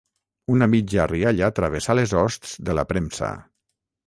[0.53, 3.31] Una mitja rialla travessà les hosts de la premsa.